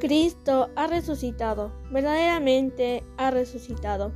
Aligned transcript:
Cristo 0.00 0.68
ha 0.76 0.86
resucitado, 0.86 1.72
verdaderamente 1.90 3.02
ha 3.16 3.32
resucitado. 3.32 4.12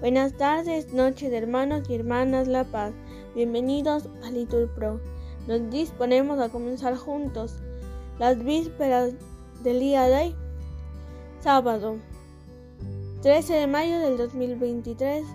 Buenas 0.00 0.34
tardes, 0.38 0.94
noches, 0.94 1.30
hermanos 1.30 1.90
y 1.90 1.94
hermanas 1.94 2.48
La 2.48 2.64
Paz. 2.64 2.94
Bienvenidos 3.34 4.08
a 4.24 4.30
Litur 4.30 4.74
Pro. 4.74 4.98
Nos 5.46 5.68
disponemos 5.70 6.40
a 6.40 6.48
comenzar 6.48 6.96
juntos 6.96 7.56
las 8.18 8.42
vísperas 8.42 9.12
del 9.62 9.80
día 9.80 10.04
de 10.04 10.14
hoy, 10.14 10.36
sábado 11.40 11.98
13 13.20 13.52
de 13.52 13.66
mayo 13.66 13.98
del 13.98 14.16
2023, 14.16 15.26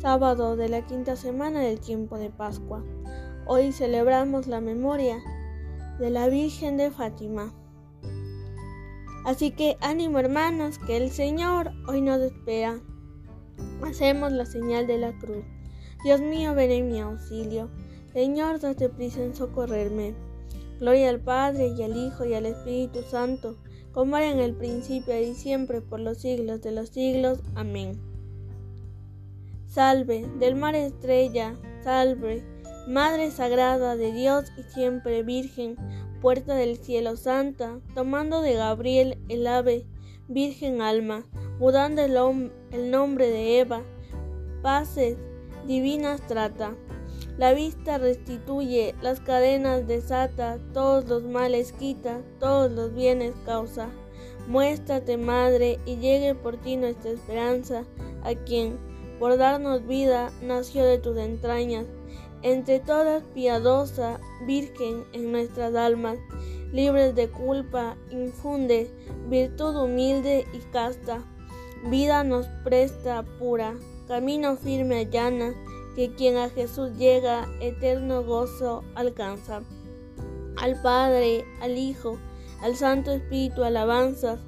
sábado 0.00 0.54
de 0.54 0.68
la 0.68 0.86
quinta 0.86 1.16
semana 1.16 1.58
del 1.58 1.80
tiempo 1.80 2.18
de 2.18 2.30
Pascua. 2.30 2.84
Hoy 3.46 3.72
celebramos 3.72 4.46
la 4.46 4.60
memoria 4.60 5.18
de 5.98 6.10
la 6.10 6.28
Virgen 6.28 6.76
de 6.76 6.92
Fátima. 6.92 7.52
Así 9.24 9.50
que 9.50 9.76
ánimo 9.80 10.18
hermanos, 10.18 10.78
que 10.78 10.96
el 10.96 11.10
Señor 11.10 11.72
hoy 11.88 12.00
nos 12.02 12.20
espera. 12.20 12.80
Hacemos 13.82 14.32
la 14.32 14.44
señal 14.44 14.86
de 14.86 14.98
la 14.98 15.18
cruz. 15.18 15.44
Dios 16.04 16.20
mío, 16.20 16.54
ven 16.54 16.70
en 16.70 16.88
mi 16.88 17.00
auxilio. 17.00 17.70
Señor, 18.12 18.60
date 18.60 18.90
prisa 18.90 19.24
en 19.24 19.34
socorrerme. 19.34 20.14
Gloria 20.78 21.08
al 21.08 21.20
Padre 21.20 21.68
y 21.68 21.82
al 21.82 21.96
Hijo 21.96 22.26
y 22.26 22.34
al 22.34 22.46
Espíritu 22.46 23.02
Santo, 23.02 23.56
como 23.92 24.16
era 24.18 24.30
en 24.30 24.40
el 24.40 24.54
principio 24.54 25.18
y 25.18 25.34
siempre 25.34 25.80
por 25.80 26.00
los 26.00 26.18
siglos 26.18 26.60
de 26.60 26.72
los 26.72 26.90
siglos. 26.90 27.40
Amén. 27.54 27.98
Salve, 29.66 30.28
del 30.38 30.54
mar 30.54 30.74
estrella, 30.74 31.56
salve, 31.82 32.44
Madre 32.86 33.30
Sagrada 33.30 33.96
de 33.96 34.12
Dios 34.12 34.52
y 34.58 34.62
siempre 34.64 35.22
Virgen, 35.22 35.76
puerta 36.24 36.54
del 36.54 36.78
cielo 36.78 37.16
santa, 37.16 37.80
tomando 37.94 38.40
de 38.40 38.54
Gabriel 38.54 39.18
el 39.28 39.46
ave, 39.46 39.84
Virgen 40.26 40.80
alma, 40.80 41.26
mudando 41.58 42.00
el, 42.00 42.90
nombre 42.90 43.28
de 43.28 43.58
Eva, 43.58 43.82
paces 44.62 45.18
divinas 45.66 46.26
trata. 46.26 46.76
La 47.36 47.52
vista 47.52 47.98
restituye, 47.98 48.94
las 49.02 49.20
cadenas 49.20 49.86
desata, 49.86 50.58
todos 50.72 51.04
los 51.04 51.24
males 51.24 51.72
quita, 51.72 52.22
todos 52.40 52.72
los 52.72 52.94
bienes 52.94 53.34
causa. 53.44 53.90
Muéstrate, 54.48 55.18
Madre, 55.18 55.78
y 55.84 55.96
llegue 55.96 56.34
por 56.34 56.56
ti 56.56 56.78
nuestra 56.78 57.10
esperanza, 57.10 57.84
a 58.22 58.34
quien, 58.34 58.78
por 59.18 59.36
darnos 59.36 59.86
vida, 59.86 60.32
nació 60.40 60.86
de 60.86 60.96
tus 60.96 61.18
entrañas 61.18 61.84
entre 62.44 62.78
todas 62.78 63.24
piadosa 63.34 64.20
Virgen 64.46 65.04
en 65.14 65.32
nuestras 65.32 65.74
almas, 65.74 66.18
libres 66.72 67.14
de 67.14 67.28
culpa, 67.28 67.96
infunde 68.10 68.90
virtud 69.28 69.74
humilde 69.74 70.46
y 70.52 70.58
casta, 70.70 71.24
vida 71.88 72.22
nos 72.22 72.46
presta 72.62 73.24
pura, 73.38 73.74
camino 74.06 74.56
firme 74.56 74.98
allana, 74.98 75.54
que 75.96 76.14
quien 76.14 76.36
a 76.36 76.50
Jesús 76.50 76.90
llega, 76.98 77.48
eterno 77.60 78.22
gozo 78.22 78.84
alcanza. 78.94 79.62
Al 80.58 80.80
Padre, 80.82 81.46
al 81.62 81.78
Hijo, 81.78 82.18
al 82.60 82.76
Santo 82.76 83.10
Espíritu 83.10 83.64
alabanzas, 83.64 84.40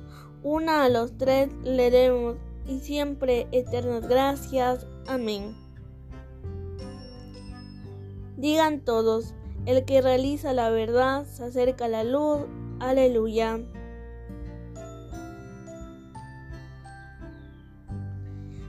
una 0.42 0.84
a 0.84 0.90
los 0.90 1.16
tres 1.16 1.48
le 1.64 1.90
demos 1.90 2.36
y 2.68 2.80
siempre 2.80 3.46
eternas 3.52 4.06
gracias. 4.06 4.86
Amén. 5.06 5.65
Digan 8.36 8.80
todos, 8.80 9.34
el 9.64 9.84
que 9.84 10.02
realiza 10.02 10.52
la 10.52 10.70
verdad 10.70 11.24
se 11.26 11.44
acerca 11.44 11.86
a 11.86 11.88
la 11.88 12.04
luz. 12.04 12.40
Aleluya. 12.80 13.60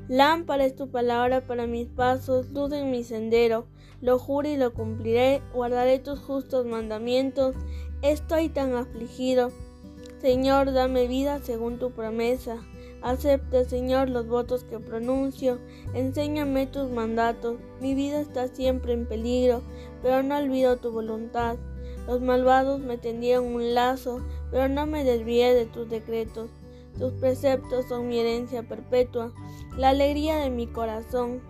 Lámpara 0.07 0.65
es 0.65 0.75
tu 0.75 0.89
palabra 0.89 1.45
para 1.45 1.67
mis 1.67 1.87
pasos, 1.87 2.49
luz 2.51 2.71
en 2.71 2.91
mi 2.91 3.03
sendero. 3.03 3.67
Lo 3.99 4.19
juro 4.19 4.47
y 4.47 4.55
lo 4.55 4.73
cumpliré, 4.73 5.41
guardaré 5.53 5.99
tus 5.99 6.19
justos 6.19 6.65
mandamientos. 6.65 7.55
Estoy 8.01 8.47
tan 8.47 8.73
afligido. 8.73 9.51
Señor, 10.21 10.71
dame 10.71 11.07
vida 11.07 11.39
según 11.39 11.77
tu 11.77 11.91
promesa. 11.91 12.57
Acepta, 13.01 13.63
Señor, 13.63 14.09
los 14.09 14.27
votos 14.27 14.63
que 14.63 14.79
pronuncio. 14.79 15.59
Enséñame 15.93 16.65
tus 16.65 16.89
mandatos. 16.89 17.57
Mi 17.79 17.93
vida 17.93 18.19
está 18.19 18.47
siempre 18.47 18.93
en 18.93 19.05
peligro, 19.05 19.61
pero 20.01 20.23
no 20.23 20.37
olvido 20.37 20.77
tu 20.77 20.91
voluntad. 20.91 21.57
Los 22.07 22.21
malvados 22.21 22.79
me 22.79 22.97
tendieron 22.97 23.45
un 23.53 23.73
lazo, 23.73 24.21
pero 24.49 24.67
no 24.67 24.85
me 24.87 25.03
desvié 25.03 25.53
de 25.53 25.65
tus 25.65 25.89
decretos. 25.89 26.49
Tus 26.97 27.13
preceptos 27.13 27.85
son 27.87 28.07
mi 28.07 28.19
herencia 28.19 28.63
perpetua, 28.63 29.31
la 29.77 29.89
alegría 29.89 30.37
de 30.37 30.49
mi 30.49 30.65
corazón. 30.67 31.41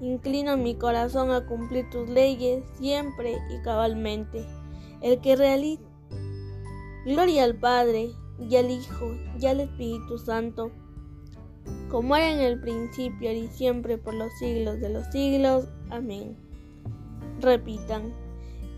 Inclino 0.00 0.56
mi 0.56 0.74
corazón 0.74 1.30
a 1.30 1.46
cumplir 1.46 1.88
tus 1.90 2.08
leyes 2.08 2.64
siempre 2.78 3.38
y 3.50 3.62
cabalmente. 3.62 4.46
El 5.02 5.20
que 5.20 5.36
realiza. 5.36 5.82
Gloria 7.04 7.44
al 7.44 7.56
Padre, 7.56 8.10
y 8.38 8.56
al 8.56 8.70
Hijo, 8.70 9.14
y 9.38 9.46
al 9.46 9.60
Espíritu 9.60 10.18
Santo 10.18 10.72
como 11.94 12.16
era 12.16 12.32
en 12.32 12.40
el 12.40 12.58
principio 12.58 13.30
y 13.30 13.46
siempre 13.46 13.98
por 13.98 14.14
los 14.14 14.32
siglos 14.40 14.80
de 14.80 14.88
los 14.88 15.06
siglos. 15.12 15.68
Amén. 15.90 16.36
Repitan, 17.40 18.12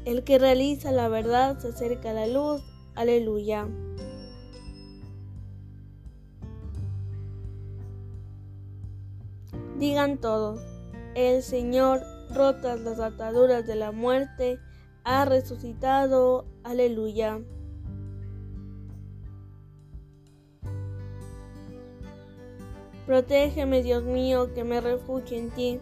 el 0.05 0.23
que 0.23 0.39
realiza 0.39 0.93
la 0.93 1.09
verdad 1.09 1.59
se 1.59 1.69
acerca 1.69 2.11
a 2.11 2.13
la 2.13 2.27
luz. 2.27 2.61
Aleluya. 2.95 3.69
Digan 9.79 10.19
todos, 10.19 10.61
el 11.15 11.43
Señor, 11.43 12.03
rotas 12.35 12.81
las 12.81 13.01
ataduras 13.01 13.67
de 13.67 13.77
la 13.77 13.93
muerte, 13.93 14.59
ha 15.05 15.25
resucitado. 15.25 16.45
Aleluya. 16.65 17.41
Protégeme, 23.07 23.85
Dios 23.85 24.03
mío, 24.03 24.53
que 24.53 24.65
me 24.65 24.81
refugie 24.81 25.39
en 25.39 25.51
ti. 25.51 25.81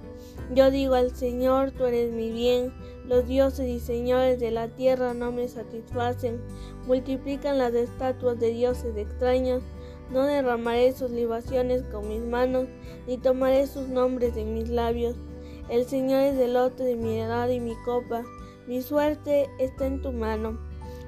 Yo 0.54 0.70
digo 0.70 0.94
al 0.94 1.16
Señor, 1.16 1.70
tú 1.70 1.86
eres 1.86 2.12
mi 2.12 2.30
bien. 2.30 2.72
Los 3.06 3.26
dioses 3.26 3.66
y 3.66 3.80
señores 3.80 4.38
de 4.38 4.50
la 4.50 4.68
tierra 4.68 5.14
no 5.14 5.32
me 5.32 5.48
satisfacen. 5.48 6.40
Multiplican 6.86 7.56
las 7.56 7.72
estatuas 7.72 8.38
de 8.38 8.50
dioses 8.50 8.94
extraños. 8.96 9.62
No 10.10 10.24
derramaré 10.24 10.92
sus 10.92 11.10
libaciones 11.10 11.82
con 11.84 12.08
mis 12.08 12.20
manos, 12.20 12.66
ni 13.06 13.16
tomaré 13.16 13.66
sus 13.66 13.88
nombres 13.88 14.36
en 14.36 14.52
mis 14.52 14.68
labios. 14.68 15.16
El 15.70 15.86
Señor 15.86 16.20
es 16.20 16.38
el 16.38 16.52
lote 16.52 16.84
de 16.84 16.96
mi 16.96 17.18
edad 17.20 17.48
y 17.48 17.58
mi 17.58 17.74
copa. 17.86 18.22
Mi 18.66 18.82
suerte 18.82 19.48
está 19.58 19.86
en 19.86 20.02
tu 20.02 20.12
mano. 20.12 20.58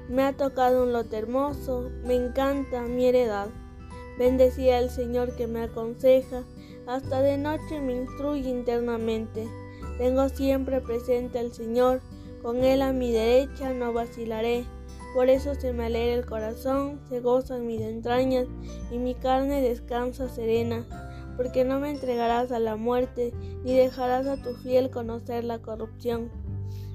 Me 0.09 0.23
ha 0.23 0.33
tocado 0.33 0.83
un 0.83 0.93
lote 0.93 1.17
hermoso, 1.17 1.91
me 2.03 2.15
encanta 2.15 2.81
mi 2.81 3.05
heredad. 3.05 3.49
Bendecía 4.17 4.79
al 4.79 4.89
Señor 4.89 5.35
que 5.35 5.45
me 5.45 5.61
aconseja, 5.61 6.43
hasta 6.87 7.21
de 7.21 7.37
noche 7.37 7.79
me 7.81 7.93
instruye 7.93 8.49
internamente. 8.49 9.47
Tengo 9.99 10.27
siempre 10.29 10.81
presente 10.81 11.37
al 11.37 11.53
Señor, 11.53 12.01
con 12.41 12.63
Él 12.63 12.81
a 12.81 12.93
mi 12.93 13.11
derecha 13.11 13.73
no 13.73 13.93
vacilaré. 13.93 14.65
Por 15.13 15.29
eso 15.29 15.53
se 15.53 15.71
me 15.71 15.85
alegra 15.85 16.15
el 16.15 16.25
corazón, 16.25 16.99
se 17.09 17.19
gozan 17.19 17.67
mis 17.67 17.81
entrañas 17.81 18.47
y 18.91 18.97
mi 18.97 19.13
carne 19.13 19.61
descansa 19.61 20.29
serena, 20.29 20.85
porque 21.35 21.63
no 21.63 21.79
me 21.79 21.91
entregarás 21.91 22.51
a 22.51 22.59
la 22.59 22.75
muerte, 22.75 23.33
ni 23.63 23.75
dejarás 23.75 24.25
a 24.25 24.41
tu 24.41 24.55
fiel 24.55 24.89
conocer 24.89 25.43
la 25.43 25.59
corrupción. 25.59 26.31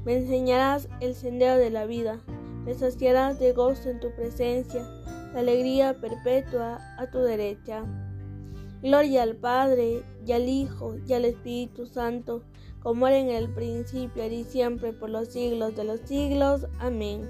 Me 0.05 0.17
enseñarás 0.17 0.89
el 1.01 1.15
sendero 1.15 1.57
de 1.57 1.71
la 1.71 1.87
vida, 1.87 2.21
me 2.65 2.75
saciarás 2.75 3.39
de 3.39 3.53
gozo 3.53 3.91
en 3.91 4.01
tu 4.01 4.11
presencia 4.15 4.85
la 5.33 5.41
alegría 5.41 5.95
perpetua 5.95 6.79
a 6.99 7.07
tu 7.11 7.19
derecha. 7.19 7.85
Gloria 8.83 9.23
al 9.23 9.37
Padre, 9.37 10.03
y 10.27 10.33
al 10.33 10.49
Hijo, 10.49 10.97
y 11.07 11.13
al 11.13 11.25
Espíritu 11.25 11.87
Santo, 11.87 12.43
como 12.83 13.07
era 13.07 13.19
en 13.19 13.31
el 13.31 13.49
principio, 13.49 14.27
y 14.27 14.45
siempre, 14.45 14.93
por 14.93 15.11
los 15.11 15.29
siglos 15.29 15.77
de 15.77 15.85
los 15.85 16.01
siglos. 16.01 16.67
Amén. 16.79 17.29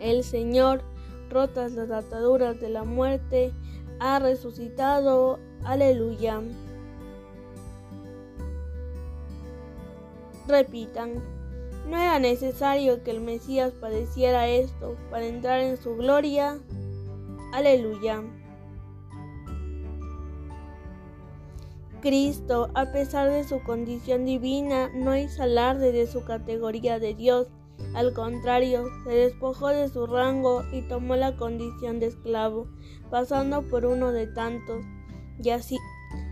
El 0.00 0.24
Señor, 0.24 0.82
rotas 1.30 1.72
las 1.72 1.90
ataduras 1.90 2.60
de 2.60 2.70
la 2.70 2.84
muerte, 2.84 3.52
ha 4.00 4.18
resucitado. 4.18 5.38
Aleluya. 5.64 6.42
Repitan. 10.46 11.22
No 11.86 11.98
era 11.98 12.18
necesario 12.18 13.02
que 13.02 13.10
el 13.10 13.20
Mesías 13.20 13.72
padeciera 13.72 14.48
esto 14.48 14.96
para 15.10 15.26
entrar 15.26 15.60
en 15.60 15.76
su 15.76 15.96
gloria. 15.96 16.58
Aleluya. 17.52 18.22
Cristo, 22.00 22.68
a 22.74 22.92
pesar 22.92 23.30
de 23.30 23.44
su 23.44 23.62
condición 23.62 24.26
divina, 24.26 24.90
no 24.94 25.16
hizo 25.16 25.42
alarde 25.42 25.90
de 25.90 26.06
su 26.06 26.24
categoría 26.24 26.98
de 26.98 27.14
Dios. 27.14 27.48
Al 27.94 28.12
contrario, 28.12 28.88
se 29.04 29.10
despojó 29.10 29.68
de 29.68 29.88
su 29.88 30.06
rango 30.06 30.62
y 30.70 30.82
tomó 30.82 31.16
la 31.16 31.36
condición 31.36 32.00
de 32.00 32.06
esclavo, 32.06 32.66
pasando 33.10 33.62
por 33.62 33.86
uno 33.86 34.12
de 34.12 34.26
tantos. 34.26 34.84
Y 35.42 35.50
así, 35.50 35.78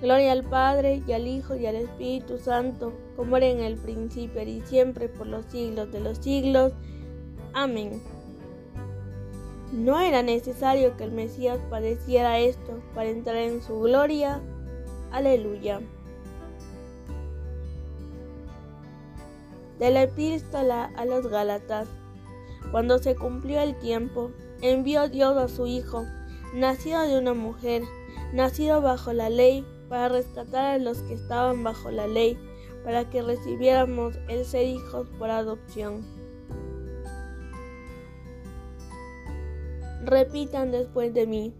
Gloria 0.00 0.32
al 0.32 0.44
Padre, 0.44 1.02
y 1.06 1.12
al 1.12 1.26
Hijo, 1.26 1.56
y 1.56 1.66
al 1.66 1.76
Espíritu 1.76 2.38
Santo, 2.38 2.94
como 3.16 3.36
era 3.36 3.46
en 3.46 3.60
el 3.60 3.76
principio, 3.76 4.42
y 4.42 4.62
siempre, 4.62 5.08
por 5.08 5.26
los 5.26 5.44
siglos 5.46 5.92
de 5.92 6.00
los 6.00 6.18
siglos. 6.18 6.72
Amén. 7.52 8.00
No 9.72 10.00
era 10.00 10.22
necesario 10.22 10.96
que 10.96 11.04
el 11.04 11.12
Mesías 11.12 11.58
padeciera 11.68 12.38
esto 12.38 12.82
para 12.94 13.10
entrar 13.10 13.36
en 13.36 13.62
su 13.62 13.78
gloria. 13.80 14.40
Aleluya. 15.12 15.80
De 19.78 19.90
la 19.90 20.02
epístola 20.02 20.90
a 20.96 21.04
los 21.04 21.26
Gálatas. 21.26 21.88
Cuando 22.72 22.98
se 22.98 23.14
cumplió 23.16 23.60
el 23.60 23.78
tiempo, 23.78 24.30
envió 24.62 25.08
Dios 25.08 25.36
a 25.36 25.48
su 25.48 25.66
Hijo, 25.66 26.04
nacido 26.54 27.02
de 27.02 27.18
una 27.18 27.34
mujer, 27.34 27.82
nacido 28.32 28.80
bajo 28.80 29.12
la 29.12 29.30
ley, 29.30 29.64
para 29.90 30.08
rescatar 30.08 30.64
a 30.64 30.78
los 30.78 31.02
que 31.02 31.14
estaban 31.14 31.64
bajo 31.64 31.90
la 31.90 32.06
ley, 32.06 32.38
para 32.84 33.10
que 33.10 33.22
recibiéramos 33.22 34.14
el 34.28 34.46
ser 34.46 34.68
hijos 34.68 35.08
por 35.18 35.30
adopción. 35.30 36.06
Repitan 40.04 40.70
después 40.70 41.12
de 41.12 41.26
mí. 41.26 41.52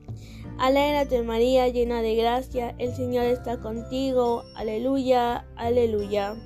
Alégrate 0.59 1.23
María, 1.23 1.69
llena 1.69 2.03
de 2.03 2.15
gracia, 2.15 2.75
el 2.79 2.95
Señor 2.95 3.25
está 3.25 3.59
contigo. 3.61 4.45
Aleluya, 4.55 5.45
aleluya. 5.57 6.37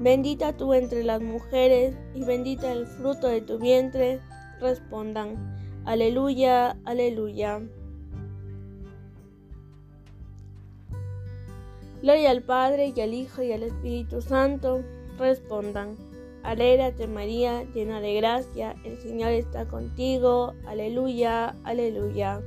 Bendita 0.00 0.56
tú 0.56 0.72
entre 0.72 1.04
las 1.04 1.20
mujeres 1.20 1.96
y 2.14 2.24
bendita 2.24 2.72
el 2.72 2.86
fruto 2.86 3.28
de 3.28 3.42
tu 3.42 3.58
vientre. 3.58 4.20
Respondan, 4.60 5.55
aleluya, 5.86 6.76
aleluya. 6.84 7.62
Gloria 12.02 12.30
al 12.30 12.42
Padre 12.42 12.92
y 12.94 13.00
al 13.00 13.14
Hijo 13.14 13.42
y 13.42 13.52
al 13.52 13.62
Espíritu 13.62 14.20
Santo. 14.20 14.82
Respondan, 15.18 15.96
alégrate 16.42 17.06
María, 17.06 17.64
llena 17.74 18.00
de 18.00 18.14
gracia, 18.14 18.76
el 18.84 18.98
Señor 18.98 19.30
está 19.30 19.66
contigo. 19.66 20.52
Aleluya, 20.66 21.56
aleluya. 21.64 22.42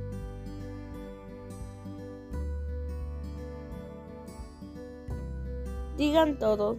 Digan 5.98 6.38
todos. 6.38 6.78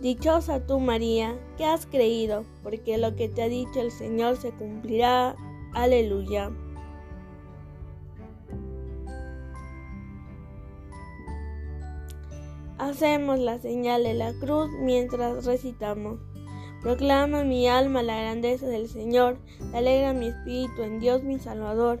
Dichosa 0.00 0.66
tú 0.66 0.80
María, 0.80 1.38
que 1.58 1.64
has 1.64 1.84
creído, 1.84 2.44
porque 2.62 2.96
lo 2.96 3.14
que 3.14 3.28
te 3.28 3.42
ha 3.42 3.48
dicho 3.48 3.80
el 3.80 3.90
Señor 3.90 4.36
se 4.36 4.50
cumplirá. 4.52 5.36
Aleluya. 5.74 6.50
Hacemos 12.78 13.38
la 13.38 13.58
señal 13.58 14.02
de 14.02 14.14
la 14.14 14.32
cruz 14.34 14.68
mientras 14.80 15.44
recitamos. 15.46 16.18
Proclama 16.82 17.44
mi 17.44 17.68
alma 17.68 18.02
la 18.02 18.20
grandeza 18.20 18.66
del 18.66 18.88
Señor, 18.88 19.38
alegra 19.72 20.12
mi 20.12 20.26
espíritu 20.26 20.82
en 20.82 20.98
Dios 20.98 21.22
mi 21.22 21.38
Salvador 21.38 22.00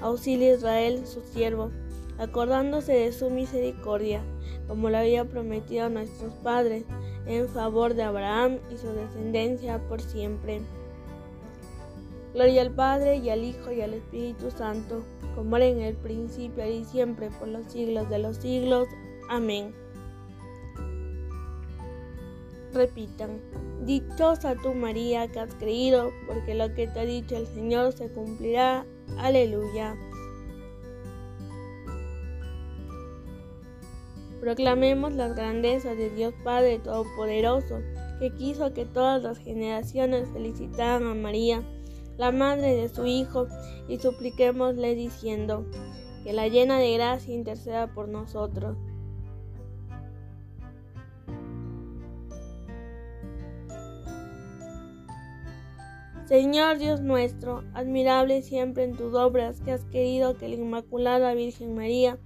auxilia 0.00 0.54
Israel 0.54 1.06
su 1.06 1.22
siervo, 1.22 1.70
acordándose 2.18 2.92
de 2.92 3.12
su 3.12 3.30
misericordia, 3.30 4.22
como 4.68 4.90
lo 4.90 4.98
había 4.98 5.24
prometido 5.24 5.86
a 5.86 5.90
nuestros 5.90 6.32
padres, 6.42 6.84
en 7.26 7.48
favor 7.48 7.94
de 7.94 8.04
Abraham 8.04 8.58
y 8.72 8.76
su 8.76 8.88
descendencia 8.88 9.78
por 9.88 10.00
siempre. 10.00 10.60
Gloria 12.34 12.62
al 12.62 12.70
Padre 12.70 13.16
y 13.16 13.30
al 13.30 13.44
Hijo 13.44 13.72
y 13.72 13.80
al 13.80 13.94
Espíritu 13.94 14.50
Santo, 14.50 15.02
como 15.34 15.56
era 15.56 15.66
en 15.66 15.80
el 15.80 15.96
principio 15.96 16.66
y 16.66 16.84
siempre 16.84 17.30
por 17.30 17.48
los 17.48 17.72
siglos 17.72 18.08
de 18.10 18.18
los 18.18 18.36
siglos. 18.36 18.88
Amén. 19.30 19.74
Repitan, 22.74 23.40
dichosa 23.86 24.54
tú 24.56 24.74
María 24.74 25.28
que 25.28 25.40
has 25.40 25.54
creído, 25.54 26.10
porque 26.26 26.54
lo 26.54 26.74
que 26.74 26.86
te 26.88 27.00
ha 27.00 27.04
dicho 27.06 27.36
el 27.36 27.46
Señor 27.46 27.94
se 27.94 28.10
cumplirá. 28.10 28.84
Aleluya. 29.18 29.96
Proclamemos 34.40 35.12
las 35.14 35.34
grandezas 35.34 35.96
de 35.96 36.10
Dios 36.10 36.34
Padre 36.44 36.78
Todopoderoso, 36.78 37.80
que 38.20 38.32
quiso 38.34 38.72
que 38.72 38.84
todas 38.84 39.22
las 39.22 39.38
generaciones 39.38 40.28
felicitaran 40.32 41.06
a 41.06 41.14
María, 41.14 41.62
la 42.16 42.30
madre 42.30 42.74
de 42.74 42.88
su 42.88 43.06
Hijo, 43.06 43.48
y 43.88 43.98
supliquémosle 43.98 44.94
diciendo, 44.94 45.66
que 46.22 46.32
la 46.32 46.48
llena 46.48 46.78
de 46.78 46.92
gracia 46.94 47.34
interceda 47.34 47.92
por 47.94 48.08
nosotros. 48.08 48.76
Señor 56.26 56.78
Dios 56.78 57.02
nuestro, 57.02 57.62
admirable 57.72 58.42
siempre 58.42 58.82
en 58.82 58.96
tus 58.96 59.14
obras, 59.14 59.60
que 59.60 59.70
has 59.70 59.84
querido 59.84 60.36
que 60.36 60.48
la 60.48 60.56
Inmaculada 60.56 61.34
Virgen 61.34 61.76
María 61.76 62.18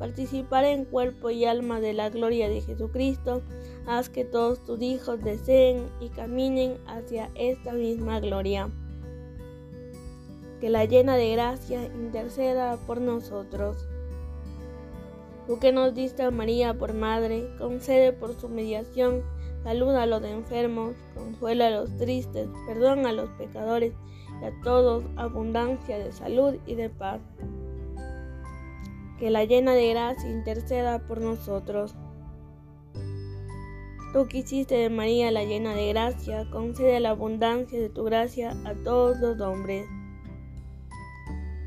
participara 0.00 0.72
en 0.72 0.84
cuerpo 0.84 1.30
y 1.30 1.44
alma 1.44 1.78
de 1.78 1.92
la 1.92 2.10
gloria 2.10 2.48
de 2.48 2.62
Jesucristo, 2.62 3.42
haz 3.86 4.08
que 4.08 4.24
todos 4.24 4.64
tus 4.64 4.82
hijos 4.82 5.22
deseen 5.22 5.86
y 6.00 6.08
caminen 6.08 6.78
hacia 6.88 7.30
esta 7.36 7.72
misma 7.74 8.18
gloria. 8.18 8.70
Que 10.60 10.68
la 10.68 10.84
llena 10.84 11.14
de 11.14 11.30
gracia 11.30 11.84
interceda 11.84 12.76
por 12.88 13.00
nosotros. 13.00 13.86
Tú 15.46 15.60
que 15.60 15.70
nos 15.70 15.94
diste 15.94 16.24
a 16.24 16.32
María 16.32 16.74
por 16.74 16.92
madre, 16.92 17.48
concede 17.58 18.12
por 18.12 18.34
su 18.34 18.48
mediación 18.48 19.22
Saluda 19.64 20.02
a 20.02 20.06
los 20.06 20.22
enfermos, 20.22 20.94
consuela 21.14 21.68
a 21.68 21.70
los 21.70 21.96
tristes, 21.96 22.50
perdona 22.66 23.08
a 23.08 23.12
los 23.12 23.30
pecadores 23.30 23.94
y 24.42 24.44
a 24.44 24.52
todos 24.62 25.04
abundancia 25.16 25.98
de 25.98 26.12
salud 26.12 26.56
y 26.66 26.74
de 26.74 26.90
paz. 26.90 27.22
Que 29.18 29.30
la 29.30 29.46
llena 29.46 29.72
de 29.72 29.88
gracia 29.88 30.28
interceda 30.28 30.98
por 30.98 31.22
nosotros. 31.22 31.94
Tú 34.12 34.28
que 34.28 34.38
hiciste 34.38 34.74
de 34.74 34.90
María 34.90 35.30
la 35.30 35.44
llena 35.44 35.74
de 35.74 35.88
gracia, 35.88 36.46
concede 36.50 37.00
la 37.00 37.10
abundancia 37.10 37.80
de 37.80 37.88
tu 37.88 38.04
gracia 38.04 38.54
a 38.66 38.74
todos 38.74 39.18
los 39.18 39.40
hombres. 39.40 39.86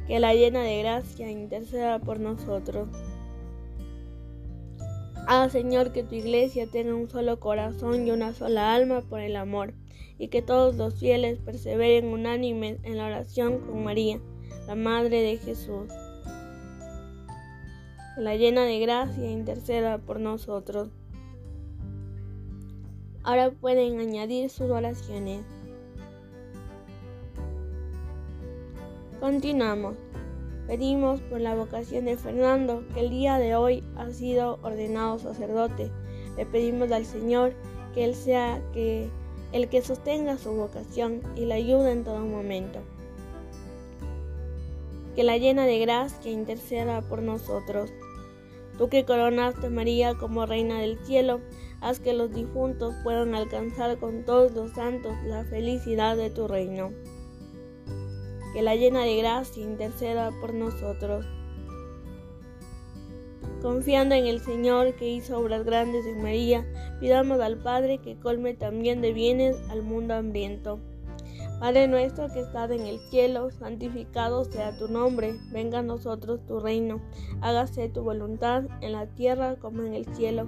Que 0.06 0.20
la 0.20 0.36
llena 0.36 0.62
de 0.62 0.84
gracia 0.84 1.32
interceda 1.32 1.98
por 1.98 2.20
nosotros. 2.20 2.90
Haz, 5.30 5.52
Señor, 5.52 5.92
que 5.92 6.04
tu 6.04 6.16
iglesia 6.16 6.68
tenga 6.68 6.96
un 6.96 7.10
solo 7.10 7.38
corazón 7.38 8.08
y 8.08 8.12
una 8.12 8.32
sola 8.34 8.74
alma 8.74 9.02
por 9.02 9.20
el 9.20 9.36
amor, 9.36 9.74
y 10.18 10.30
que 10.30 10.42
todos 10.42 10.76
los 10.78 10.96
fieles 10.96 11.38
perseveren 11.40 12.06
unánimes 12.06 12.80
en 12.84 12.96
la 12.96 13.08
oración 13.08 13.60
con 13.60 13.84
María, 13.84 14.22
la 14.68 14.76
Madre 14.76 15.22
de 15.22 15.38
Jesús. 15.38 15.92
La 18.16 18.38
llena 18.38 18.64
de 18.64 18.80
gracia 18.80 19.30
interceda 19.30 19.98
por 19.98 20.22
nosotros. 20.22 20.92
Ahora 23.22 23.52
pueden 23.52 24.00
añadir 24.00 24.50
sus 24.50 24.72
oraciones. 24.72 25.42
Continuamos. 29.20 30.07
Pedimos 30.68 31.22
por 31.22 31.40
la 31.40 31.56
vocación 31.56 32.06
de 32.06 32.18
Fernando, 32.18 32.84
que 32.94 33.00
el 33.00 33.10
día 33.10 33.40
de 33.40 33.56
hoy 33.56 33.86
ha 33.96 34.10
sido 34.10 34.60
ordenado 34.64 35.18
sacerdote. 35.18 35.90
Le 36.36 36.46
pedimos 36.46 36.92
al 36.92 37.06
Señor 37.06 37.54
que 37.94 38.04
Él 38.04 38.14
sea 38.14 38.62
el 39.54 39.70
que 39.70 39.82
sostenga 39.82 40.38
su 40.38 40.52
vocación 40.52 41.22
y 41.38 41.46
la 41.46 41.56
ayude 41.56 41.94
en 41.94 42.04
todo 42.04 42.20
momento. 42.20 42.80
Que 45.16 45.24
la 45.24 45.38
llena 45.38 45.66
de 45.66 45.80
gracia 45.80 46.32
interceda 46.32 47.02
por 47.02 47.22
nosotros. 47.22 47.90
Tú 48.78 48.90
que 48.90 49.06
coronaste 49.06 49.68
a 49.68 49.70
María 49.70 50.16
como 50.16 50.46
Reina 50.46 50.82
del 50.82 51.00
Cielo, 51.06 51.40
haz 51.80 52.02
que 52.02 52.12
los 52.12 52.34
difuntos 52.34 52.94
puedan 53.04 53.36
alcanzar 53.36 53.98
con 54.00 54.26
todos 54.26 54.52
los 54.52 54.72
santos 54.72 55.16
la 55.24 55.46
felicidad 55.46 56.18
de 56.18 56.30
tu 56.30 56.46
reino. 56.48 56.92
Que 58.54 58.62
la 58.62 58.76
llena 58.76 59.04
de 59.04 59.18
gracia 59.18 59.64
interceda 59.64 60.32
por 60.40 60.54
nosotros. 60.54 61.26
Confiando 63.62 64.16
en 64.16 64.28
el 64.28 64.40
Señor 64.40 64.96
que 64.96 65.08
hizo 65.08 65.40
obras 65.40 65.66
grandes 65.66 66.06
en 66.06 66.22
María, 66.22 66.66
pidamos 67.00 67.40
al 67.40 67.58
Padre 67.58 67.98
que 67.98 68.20
colme 68.20 68.54
también 68.54 69.02
de 69.02 69.14
bienes 69.14 69.58
al 69.70 69.82
mundo 69.82 70.14
hambriento. 70.14 70.80
Padre 71.60 71.88
nuestro 71.88 72.28
que 72.32 72.42
estás 72.42 72.70
en 72.70 72.86
el 72.86 73.00
cielo, 73.00 73.50
santificado 73.50 74.46
sea 74.46 74.78
tu 74.78 74.88
nombre, 74.88 75.40
venga 75.52 75.80
a 75.80 75.84
nosotros 75.84 76.46
tu 76.46 76.60
reino, 76.60 77.02
hágase 77.42 77.90
tu 77.90 78.04
voluntad 78.04 78.66
en 78.82 78.92
la 78.92 79.08
tierra 79.08 79.56
como 79.56 79.82
en 79.82 79.96
el 79.96 80.06
cielo. 80.16 80.48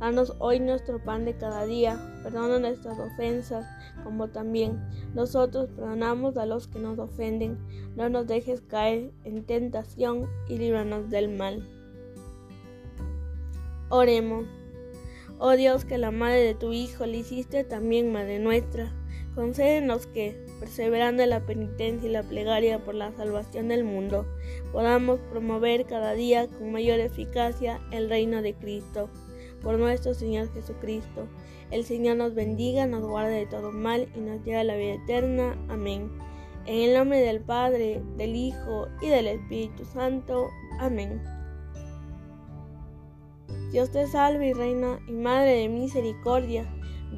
Danos 0.00 0.34
hoy 0.38 0.60
nuestro 0.60 1.02
pan 1.02 1.24
de 1.24 1.34
cada 1.34 1.64
día, 1.64 1.98
perdona 2.22 2.58
nuestras 2.58 2.98
ofensas, 2.98 3.66
como 4.04 4.28
también 4.28 4.78
nosotros 5.14 5.70
perdonamos 5.70 6.36
a 6.36 6.44
los 6.44 6.68
que 6.68 6.78
nos 6.78 6.98
ofenden. 6.98 7.58
No 7.96 8.10
nos 8.10 8.26
dejes 8.26 8.60
caer 8.60 9.12
en 9.24 9.44
tentación 9.44 10.28
y 10.46 10.58
líbranos 10.58 11.08
del 11.08 11.30
mal. 11.30 11.66
Oremos. 13.88 14.44
Oh 15.38 15.52
Dios, 15.52 15.86
que 15.86 15.96
la 15.96 16.10
madre 16.10 16.42
de 16.42 16.54
tu 16.54 16.72
Hijo 16.74 17.06
le 17.06 17.16
hiciste 17.16 17.64
también 17.64 18.12
madre 18.12 18.38
nuestra. 18.38 18.92
Concédenos 19.34 20.06
que, 20.08 20.36
perseverando 20.58 21.22
en 21.22 21.30
la 21.30 21.46
penitencia 21.46 22.08
y 22.08 22.12
la 22.12 22.22
plegaria 22.22 22.84
por 22.84 22.94
la 22.94 23.12
salvación 23.12 23.68
del 23.68 23.84
mundo, 23.84 24.26
podamos 24.72 25.20
promover 25.30 25.86
cada 25.86 26.14
día 26.14 26.48
con 26.48 26.72
mayor 26.72 26.98
eficacia 26.98 27.80
el 27.92 28.08
reino 28.08 28.42
de 28.42 28.54
Cristo. 28.54 29.08
Por 29.62 29.78
nuestro 29.78 30.14
Señor 30.14 30.52
Jesucristo. 30.52 31.28
El 31.70 31.84
Señor 31.84 32.16
nos 32.16 32.34
bendiga, 32.34 32.86
nos 32.86 33.06
guarde 33.06 33.34
de 33.34 33.46
todo 33.46 33.70
mal 33.70 34.08
y 34.16 34.20
nos 34.20 34.42
lleve 34.44 34.58
a 34.58 34.64
la 34.64 34.76
vida 34.76 34.94
eterna. 34.94 35.56
Amén. 35.68 36.10
En 36.66 36.88
el 36.88 36.94
nombre 36.94 37.20
del 37.20 37.40
Padre, 37.40 38.02
del 38.16 38.34
Hijo 38.34 38.88
y 39.00 39.08
del 39.08 39.28
Espíritu 39.28 39.84
Santo. 39.84 40.48
Amén. 40.78 41.22
Dios 43.70 43.90
te 43.92 44.06
salve 44.08 44.48
y 44.48 44.52
reina 44.52 44.98
y 45.06 45.12
madre 45.12 45.52
de 45.52 45.68
misericordia, 45.68 46.66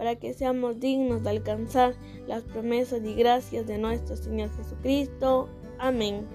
para 0.00 0.16
que 0.16 0.32
seamos 0.32 0.80
dignos 0.80 1.22
de 1.24 1.28
alcanzar 1.28 1.94
las 2.26 2.42
promesas 2.42 3.02
y 3.04 3.12
gracias 3.12 3.66
de 3.66 3.76
nuestro 3.76 4.16
Señor 4.16 4.48
Jesucristo. 4.56 5.50
Amén. 5.78 6.26